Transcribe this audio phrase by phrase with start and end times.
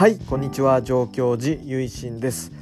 [0.00, 0.80] はいこんにちは。
[0.80, 2.52] 上京寺ゆいしんです。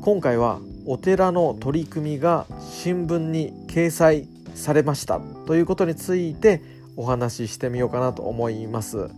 [0.00, 5.20] 今回はお寺の取り組みが新聞に掲載されました。
[5.46, 6.60] ということについて
[6.96, 9.08] お話ししてみようかなと思います。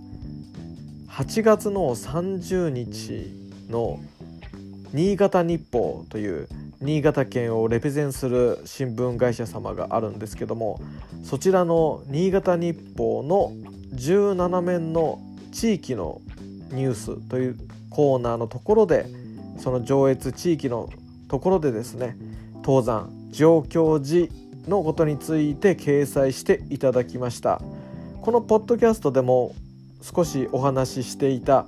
[1.08, 3.32] 8月の30日
[3.71, 3.98] の
[4.93, 6.48] 新潟日報という
[6.82, 10.79] 新潟県をレペゼンする新聞会社様があるんですけども
[11.25, 13.54] そちらの新潟日報の
[13.95, 15.20] 17面の
[15.53, 16.20] 地域の
[16.72, 17.58] ニュースという
[17.90, 19.07] コーナーのところで
[19.58, 20.90] その上越地域の
[21.29, 22.17] ところでですね
[22.57, 24.29] 登山上京寺
[24.68, 27.61] のことについて掲載していただきました。
[28.22, 29.53] このポッドキャストでも
[30.00, 31.67] 少しお話ししていた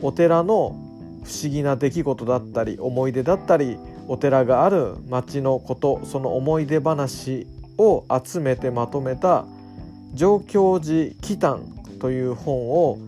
[0.00, 0.74] お寺の
[1.22, 3.78] 不思議な出来事だったり思い出だったり
[4.08, 7.46] お寺がある町のことその思い出話
[7.78, 9.44] を集めてまとめた
[10.12, 11.60] 「上京寺祈祷」
[12.00, 12.98] という本を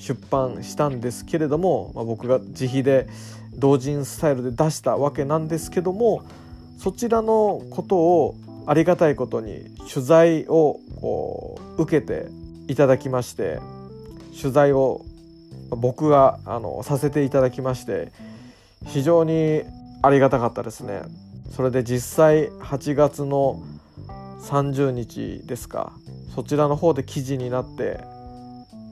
[0.00, 3.06] 出版したんですけれども、まあ、僕が自費で
[3.54, 6.22] 同人スタイルで出したわけなんですけども
[6.78, 8.34] そちらのことを
[8.66, 10.80] ありがたいことに取材を
[11.76, 12.28] 受けて
[12.68, 13.60] いただきまして
[14.40, 15.04] 取材を
[15.68, 18.12] 僕があのさせていただきまして
[18.86, 19.62] 非常に
[20.02, 21.02] ありがたかったですね。
[21.54, 23.62] それで実際8月の
[24.40, 25.92] 30日ですか
[26.34, 28.00] そちらの方で記事になって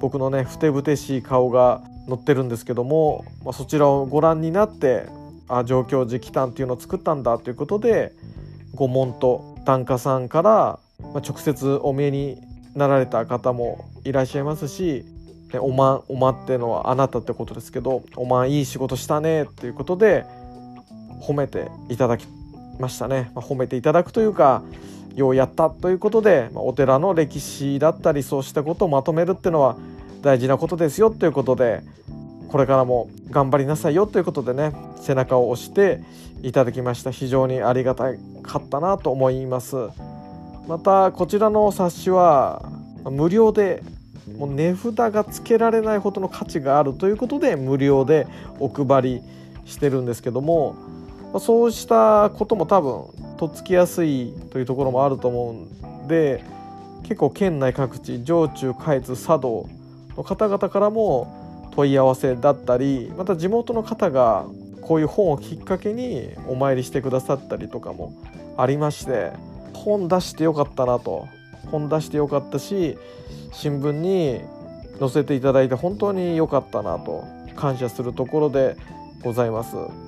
[0.01, 5.07] 僕のねふてぶてしい顔が載ってるんですけども、まあ、そちらをご覧になって
[5.49, 8.13] あ上京寺祈祷っていうのを作ったんだということで
[8.75, 12.39] 御門と檀家さんから、まあ、直接お見えに
[12.75, 15.05] なられた方もいらっしゃいますし
[15.61, 20.25] 「おまんおま」ってのはあなたってことですけど「おまんいい仕事したね」っていうことで
[21.21, 22.27] 褒めていただき
[22.79, 24.63] ましたね、まあ、褒めていただくというか
[25.19, 29.77] ようやったということで、ま、お寺の歴史だったりそうしたことをまとめるっていうのは
[30.22, 31.83] 大事なことですよということで
[32.48, 36.00] これからも頑張りなさいよということでね背中を押して
[36.42, 37.11] いただきました。
[37.11, 39.77] 非常にありがたかったなと思います。
[40.68, 42.62] またこちらの冊子は
[43.05, 43.83] 無料で
[44.36, 48.27] もう値札がつけられないほどの価値があるということで無料で
[48.61, 49.23] お配り
[49.64, 50.77] してるんですけども
[51.33, 56.42] まそうしたことも多分とっつきやすいというところもあると思うんで
[57.02, 59.68] 結構県内各地上中下越茶道
[60.16, 64.46] の方々からも問い合わせだったりまた地元の方が
[64.83, 68.12] こういう本をきっかけにお参りしてくださったりとかも
[68.56, 69.33] ありまして
[69.74, 71.28] 本出してよかったなと
[71.70, 72.98] 本出してよかったし
[73.52, 74.40] 新聞に
[74.98, 77.24] 載せていただいて本当に良かったなと
[77.55, 78.77] 感謝するところで
[79.22, 80.08] ございます。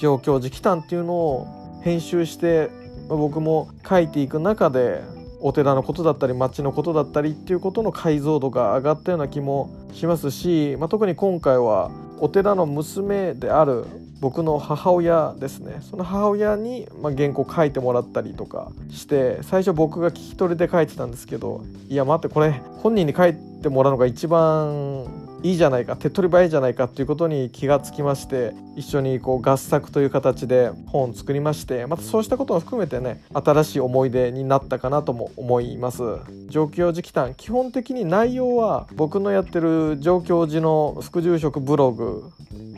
[0.00, 2.70] 上京寺祈祷っていうのを編集して
[3.08, 5.02] 僕も書いていく中で
[5.40, 13.84] お寺のことだったり町のことだったりっていうことの解像度が上がったような気もしますし、まあ、特に今回はお寺の娘である
[14.20, 15.78] 僕の母親ですね。
[15.80, 36.02] その母親に、ま原稿書いてもらったりとかして最初僕が聞き取りで書いてたんですけどいや待ってこれ本人に書いてもらうのが一番いいじゃないか手っ取り早いじゃないかっていうことに気がつきまして一緒にこう合作という形で本を作りましてまたそうしたことも含めてね新しい思い出になったかなとも思います。
[36.48, 42.30] 上京寺祈祷基本的に内容は僕のやってる上京寺の副住職ブログ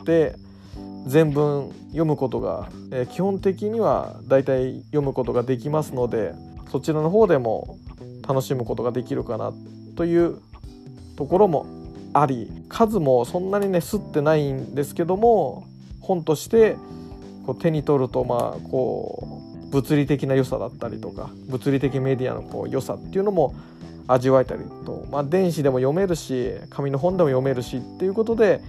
[0.05, 0.35] で
[1.05, 6.33] 全文読むことが、え、基本的にはだいたい読むことができますので
[6.71, 7.77] そちらの方でも
[8.27, 9.51] 楽しむことができるかな
[9.95, 10.39] という
[11.17, 11.82] ところも
[12.13, 15.65] あり数もそんなにねすってないんですけども
[15.99, 16.77] 本として
[17.45, 23.55] こう手に取るとまあこう物理的な良さだったりとか物理的メディアのこう良さっていうのも
[24.07, 28.61] 味わえたりと、まあ、電子でも読めるし紙の本でも読めるしっていうことで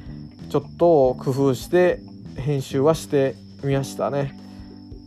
[0.48, 2.00] ちょっと工夫して
[2.36, 4.38] 編集はしてみましたね。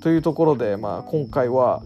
[0.01, 1.81] というところで、まあ、今回は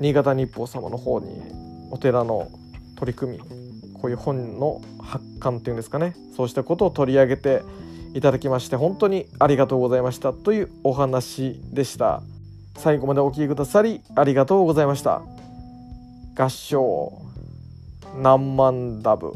[0.00, 1.42] 新潟日報様の方に
[1.90, 2.48] お寺の
[2.96, 3.67] 取り組み
[4.00, 6.14] こういう本の発刊っていうんですかね。
[6.36, 7.62] そうしたことを取り上げて
[8.14, 12.22] いただきまして本当にありがとうございましたというお話でした。
[12.76, 15.22] 最後までお聴きくださりありがとうございました。
[16.36, 17.12] 合唱
[18.22, 19.32] 何万ダブ。